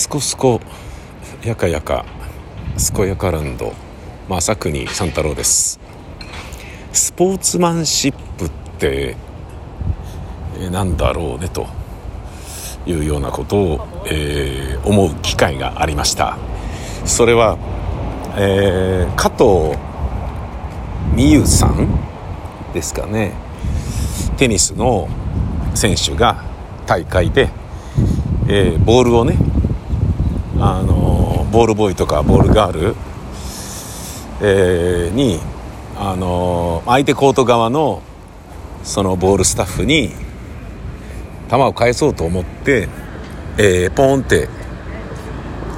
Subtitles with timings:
[0.00, 0.62] すこすこ
[1.44, 2.06] やかやか
[2.78, 3.74] すこやかランド
[4.30, 5.78] 正国三太郎です。
[6.90, 9.14] スポーツマンシップって
[10.72, 11.66] なんだろうねと
[12.86, 16.38] いうようなことを、えー、思う機会がありました。
[17.04, 17.58] それは、
[18.38, 19.78] えー、加藤
[21.14, 21.86] 美優さん
[22.72, 23.34] ですかね。
[24.38, 25.10] テニスの
[25.74, 26.42] 選手が
[26.86, 27.50] 大会で、
[28.48, 29.36] えー、ボールをね
[30.62, 32.94] あのボールボーイとかボールガール、
[34.42, 35.40] えー、に
[35.98, 38.02] あの相手コート側の
[38.82, 40.10] そのボールスタッフに
[41.50, 42.88] 球を返そうと思って、
[43.56, 44.48] えー、ポーンって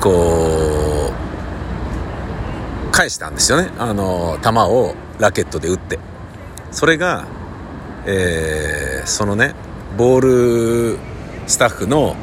[0.01, 1.13] こ
[2.89, 3.71] う返したんですよね。
[3.79, 5.99] あの球をラケットで打って。
[6.73, 7.27] それが、
[8.07, 9.55] えー、そのね
[9.97, 10.99] ボール
[11.47, 12.17] スタッフの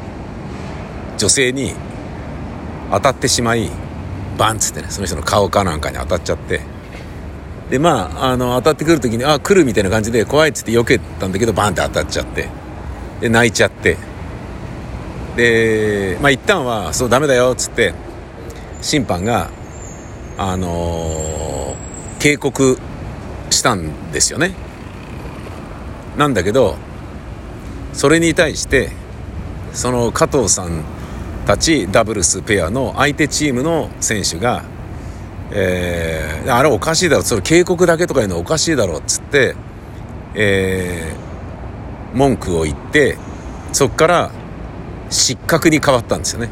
[1.16, 1.72] 女性に
[2.90, 3.70] 当たってしまい
[4.38, 6.60] バンっつってねその人の顔かなんかに当たっちゃって。
[7.70, 12.48] でまああの当たってくる時にあ来るみたいな感じで怖いっつって避けたんだけどバンって当たっちゃって。
[13.20, 13.96] で泣いちゃって。
[15.36, 17.94] でまあ一旦はそうダメだよっつって
[18.82, 19.50] 審判が
[20.36, 22.78] あのー、警告
[23.50, 24.52] したんですよね。
[26.16, 26.76] なんだけど
[27.92, 28.90] それに対して
[29.72, 30.82] その加藤さん
[31.46, 34.64] たちダブルスペアの相手チームの選手が、
[35.50, 39.54] えー、あれおかしいだろそれ警告だけとかいうのおかしいだろっつって、
[40.34, 43.18] えー、文句を言って
[43.72, 44.30] そこから
[45.10, 46.50] 失格に変わったんですよね。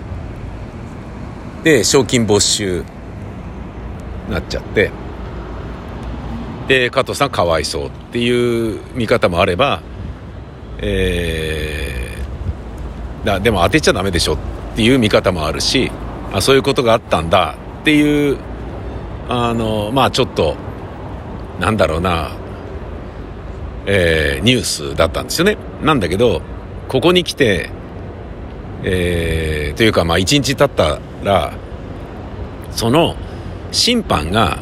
[1.65, 2.85] で賞金没収
[4.31, 4.91] なっちゃって
[6.69, 9.83] で加藤さんかわいそうっていう見方もあれば
[10.81, 14.39] えー、だでも当てちゃダメでしょ
[14.79, 15.91] っていう見方もあるし
[16.33, 18.39] あそういうことがあったんだっていう
[19.29, 20.55] あのまあちょっと
[21.59, 22.31] なんだろうな、
[23.87, 25.59] えー、ニュースだったんですよね。
[25.83, 26.43] なんだけど
[26.87, 27.71] ここに来て、
[28.85, 31.53] えー、というかまあ1日経ったら
[32.71, 33.17] その
[33.73, 34.61] 審判が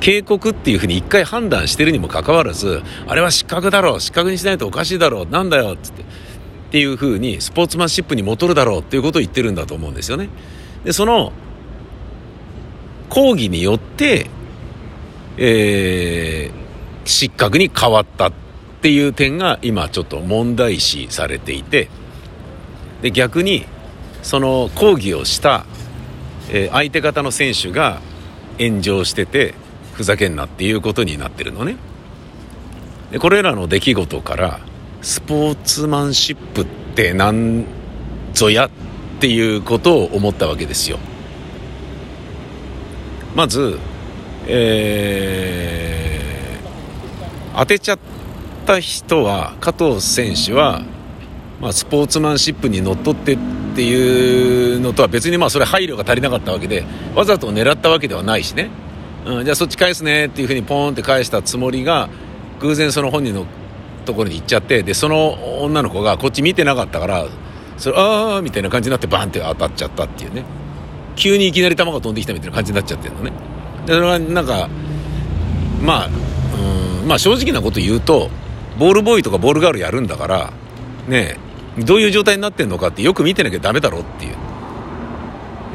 [0.00, 6.04] 警告っていうふうに一回判断してるにもかかわらずあれは失格だろう失格にしないとおかしいだろうなんだよっつって。
[6.68, 10.28] っていうふうにスポーツマンシップに戻るだろうっていうことを言ってるんだと思うんですよね。
[10.84, 11.32] でその
[13.08, 14.28] 抗議によって、
[15.38, 18.32] えー、失格に変わったっ
[18.82, 21.88] ていう点が今ちょっと問題視されていて
[23.00, 23.64] で逆に
[24.22, 25.64] その抗議をした、
[26.50, 28.02] えー、相手方の選手が
[28.58, 29.54] 炎上してて
[29.94, 31.76] ふざけんなっていうことになってるのね。
[33.10, 34.60] でこれらの出来事から
[35.02, 37.64] スポーツマンシップってなん
[38.32, 38.70] ぞやっ
[39.20, 40.98] ていうことを思ったわけですよ。
[43.34, 43.78] まず
[44.50, 47.98] えー、当てちゃっ
[48.64, 50.82] た人は加藤選手は、
[51.60, 53.38] まあ、スポーツマンシップにのっとってっ
[53.74, 56.84] ていうのとは別にまあそれ配慮が足りなかったわけで
[57.14, 58.70] わざと狙ったわけではないしね、
[59.26, 62.08] うん、じゃあそっち返すねっていうふうにポーンって返したつもりが
[62.60, 63.44] 偶然その本人の
[64.08, 67.26] ところに行っちゃってでその女の子がこっち見てなかったから
[67.76, 70.44] それああみたいな感じになってバンって当たっちゃったっていうね。
[71.14, 73.32] 急にいきなり球が飛んできたみたいな感じになっちゃってるのね。
[73.86, 74.68] でそれはなんか
[75.82, 76.06] まあ
[77.02, 78.30] うんまあ正直なこと言うと
[78.78, 80.52] ボールボーイとかボールガールやるんだから
[81.06, 81.36] ね
[81.78, 84.36] どういう状態になってんのかってよく見てなきゃダメだろっていう。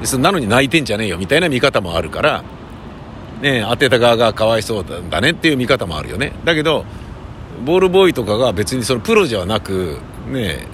[0.06, 2.44] そなのに泣いてんじゃねえよみたいな見方もあるから
[3.42, 6.34] ね当てた側がかわいそうだねっていう見方もあるよね。
[6.46, 6.86] だけど
[7.66, 9.98] ボールボーイとかが別にそのプロじゃなく
[10.28, 10.68] ね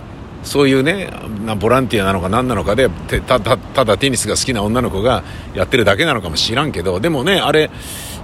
[0.44, 1.12] そういうね
[1.60, 2.90] ボランティアなのか何なのかで
[3.28, 5.24] ただただテニスが好きな女の子が
[5.54, 7.70] やってるだけなのかもしらんけどでもねあれ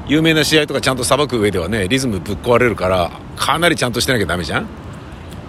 [0.08, 4.64] 有名な試合とかちゃんとさばく上ではねリズムぶっ壊れるからかなりちゃんとしてなきゃダメじゃん？
[4.64, 4.68] っ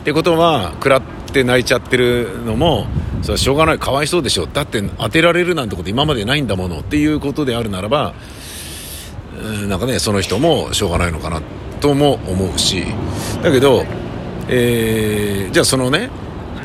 [0.04, 1.02] てことは食らっ
[1.32, 2.86] て泣いちゃってるのも
[3.22, 3.78] それはしょうがない。
[3.78, 4.46] かわいそうでしょ。
[4.46, 6.80] だって当てられるなんてこと今までないんだもの。
[6.80, 8.14] っていうことであるならば
[9.68, 11.42] なんかねその人もしょうがないのかな。
[11.80, 12.84] とも思うし
[13.42, 13.84] だけど、
[14.48, 16.10] えー、じゃあそのね、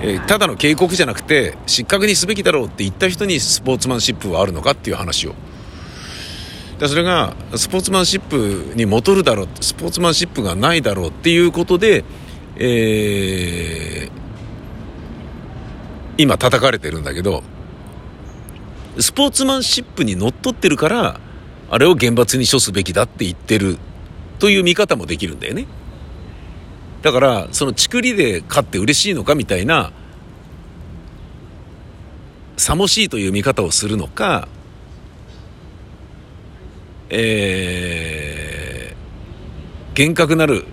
[0.01, 5.35] えー、ただの警告じゃなくて失格にすべきだろうって言った人にスポーツマンシップはあるのかっていう話を。
[6.81, 12.03] だそれがスポーツマンシップに戻るだろうスポーツマンシップがないだろうっていうことで、
[12.57, 14.11] えー、
[16.17, 17.43] 今叩かれてるんだけど
[18.99, 21.19] スポーツマンシップにのっとってるから
[21.69, 23.77] あれを厳罰に処すべきだって言ってる
[24.41, 25.67] という見方もできるんだよね。
[27.03, 29.91] だから、そのちくりで勝って嬉しいのかみたいな
[32.57, 34.47] さもしいという見方をするのか、
[37.09, 40.65] えー、厳格なる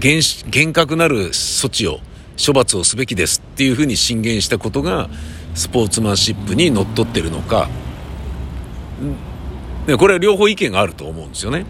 [0.00, 2.00] 厳厳格なる措置を
[2.44, 5.08] 処罰をすべきですっていうふうに進言したことが
[5.54, 7.68] スポーツマンシップにのっとってるのか。
[9.98, 11.64] これは両方意見があると思うんですよね。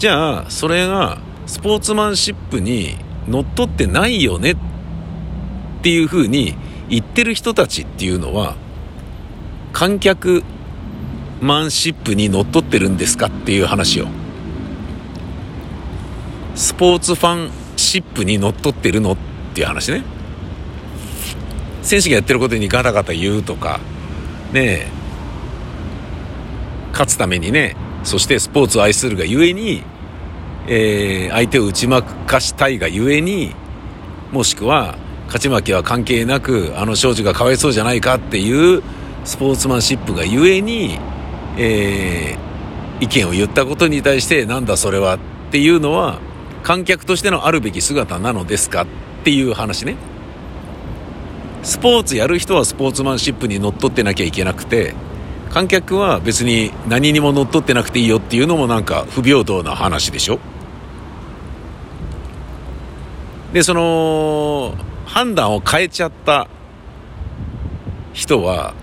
[0.00, 2.96] じゃあそれがスポーツマンシップに
[3.28, 4.56] のっとってないよねっ
[5.82, 6.54] ていうふうに
[6.88, 8.56] 言ってる人たちっていうのは
[9.74, 10.42] 観客
[11.42, 14.06] マンシップにのっとってるんですかっていう話を。
[16.54, 19.16] スポーツファンシップにのっとってるのっ
[19.52, 20.02] ていう話ね。
[21.82, 23.80] 選手がやってることにガタガタ言うとか
[24.54, 24.88] ねえ。
[26.92, 27.76] 勝つためにね。
[28.04, 29.82] そしてスポーツを愛するがゆえに、
[30.66, 33.54] えー、相手を打ち負かしたいがゆえに
[34.32, 38.82] もしくは勝ち負けは関係なくあの少女がかわいそうじゃないかっていう
[39.24, 40.98] スポーツマンシップがゆえに、
[41.56, 45.18] えー、意見を言ったことに対してなんだそれはっ
[45.50, 46.18] ていうのは
[46.62, 48.86] 観客としてのあるべき姿なのですかっ
[49.24, 49.96] ていう話ね。
[51.62, 54.94] スポーツやる人はスポーツマンシップにのっとってなきゃいけなくて
[55.50, 60.38] 観客は別に何にも乗っ取ってなくていいよっていうのもなんか不平等な話でしょ？
[63.52, 64.74] でその
[65.06, 66.46] 判断を変えちゃった
[68.12, 68.74] 人は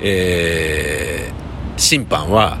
[0.00, 2.58] えー、審判は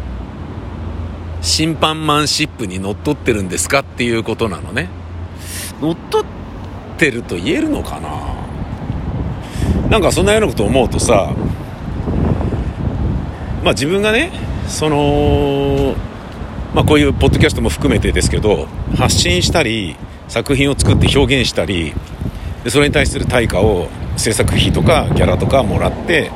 [1.40, 4.88] 審判マンシップにのっとってるんですかっていうことなのね。
[5.80, 6.26] 乗っ取っ
[6.98, 8.34] てると言えるのかな？
[9.90, 11.34] なんかそんなようなこと思うとさ
[13.66, 14.30] まあ、自分がね
[14.68, 15.96] その、
[16.72, 18.66] まあ、こういうポッドキャストも含めてですけど
[18.96, 19.96] 発信したり
[20.28, 21.92] 作品を作って表現したり
[22.68, 26.30] それに対する対価を制作費とかギャラとかもらって、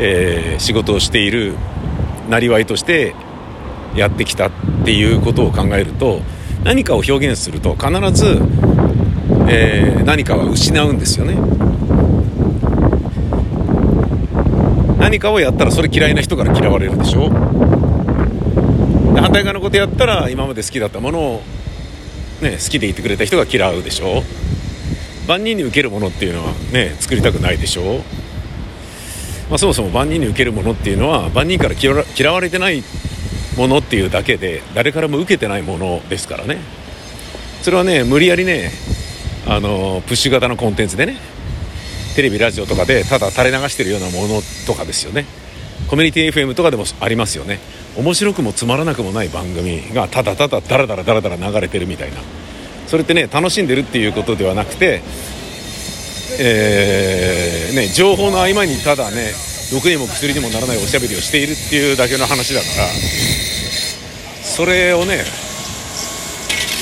[0.00, 1.54] えー、仕事をしている
[2.28, 3.14] なりわいとして
[3.94, 4.50] やってきたっ
[4.84, 6.20] ていうことを考えると
[6.64, 8.40] 何かを表現すると必ず、
[9.48, 11.36] えー、何かは失うんですよね。
[15.06, 17.28] 何かをやったらそれ嫌いな人から嫌われるでしょ？
[17.30, 21.42] で反対側のことやったら今まで好きだったものを、
[22.42, 24.24] ね、好きでいてくれた人が嫌うでしょ？
[25.28, 28.00] 万人に受けるものっていうのはね作りたくないでしょ？
[29.48, 32.82] まあ、そもそも万人に受けるものっていうのは万人から嫌われてない
[33.56, 36.58] ものっていうだけで誰からも受けてないものですからね。
[37.62, 38.72] それはね無理やりね
[39.46, 41.16] あのプッシュ型のコンテンツでね
[42.16, 45.26] テレビラジオとかでただ垂れ流してるようなものとかですよね。
[45.86, 47.58] コミュニティ FM とかでもありますよね。
[47.94, 52.16] 面白くもつまらなくもない番組がただただダラダラダラダラ流れてるみたいな。
[52.86, 55.02] それってね楽しんでるっていうことではなくて
[56.38, 59.32] えー、ね情報の合間にただね
[59.70, 62.88] 毒にも薬にもならないおしゃべりをしているっていうだけの話だから
[64.42, 65.24] それをね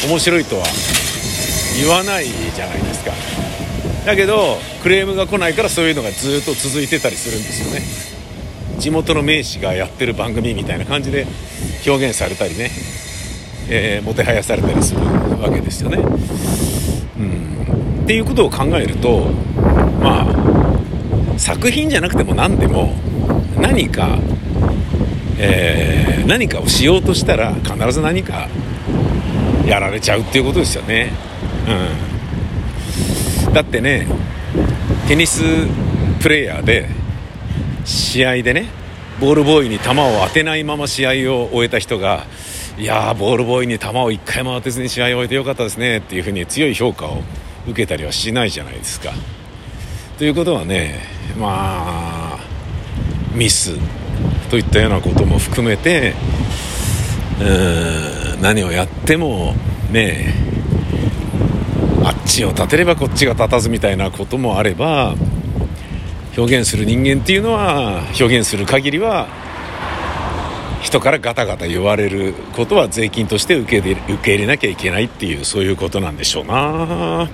[0.07, 0.65] 面白いとは
[1.81, 3.44] 言わないじゃないですか。
[4.05, 8.15] だけどクレームが来ないからそういうのがずっと続いてたりするんですよね。
[8.79, 11.27] 地元の名士がやってる番組みたいな感じで
[11.87, 12.71] 表現されたりね、
[13.69, 15.01] えー、もてはやされたりする
[15.41, 19.27] わけですよね、うん、っていうことを考えると
[20.01, 22.95] まあ作品じゃなくても何でも
[23.59, 24.19] 何か、
[25.39, 28.49] えー、何かをしようとしたら必ず何か
[29.67, 31.13] やられちゃうっていうことですよね。
[31.69, 32.14] うん。
[33.55, 34.06] だってね
[35.06, 35.43] テニス
[36.20, 36.89] プレーヤーで
[37.84, 38.67] 試合でね
[39.20, 39.94] ボールボーイに球を
[40.27, 42.27] 当てないまま試合を終えた人が
[42.77, 47.23] いやーボールボーイに球を1回も当てずに試合を終えてよかったですねっていうふうに強い評価を
[47.69, 49.13] 受けたりはしないじゃないですか。
[50.19, 51.01] ということはね
[51.39, 52.39] まあ
[53.32, 53.77] ミス
[54.51, 56.15] といったようなことも含めて
[57.41, 59.55] うん何をやっても
[59.93, 60.34] ね
[62.34, 65.14] ちを立てればこっちが立たずみたいなこともあれば
[66.36, 69.29] 表現する人間っていうのは表現する限りは
[70.82, 77.29] 人からガタガタ言われることは税金として受け受け入れなきゃいけないっていうそういうことなんでしょうな。